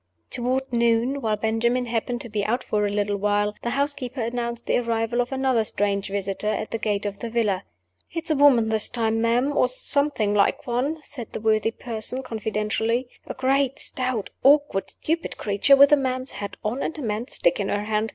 Toward 0.31 0.73
noon 0.73 1.21
(while 1.21 1.35
Benjamin 1.35 1.85
happened 1.85 2.21
to 2.21 2.29
be 2.29 2.43
out 2.43 2.63
for 2.63 2.87
a 2.87 2.91
little 2.91 3.17
while) 3.17 3.53
the 3.61 3.69
housekeeper 3.69 4.19
announced 4.21 4.65
the 4.65 4.79
arrival 4.79 5.21
of 5.21 5.31
another 5.31 5.63
strange 5.63 6.09
visitor 6.09 6.47
at 6.47 6.71
the 6.71 6.79
gate 6.79 7.05
of 7.05 7.19
the 7.19 7.29
villa. 7.29 7.65
"It's 8.11 8.31
a 8.31 8.35
woman 8.35 8.69
this 8.69 8.89
time, 8.89 9.21
ma'am 9.21 9.55
or 9.55 9.67
something 9.67 10.33
like 10.33 10.65
one," 10.65 11.01
said 11.03 11.31
this 11.33 11.43
worthy 11.43 11.69
person, 11.69 12.23
confidentially. 12.23 13.09
"A 13.27 13.35
great, 13.35 13.77
stout, 13.77 14.31
awkward, 14.41 14.89
stupid 14.89 15.37
creature, 15.37 15.75
with 15.75 15.91
a 15.91 15.97
man's 15.97 16.31
hat 16.31 16.57
on 16.63 16.81
and 16.81 16.97
a 16.97 17.03
man's 17.03 17.33
stick 17.35 17.59
in 17.59 17.69
her 17.69 17.83
hand. 17.83 18.09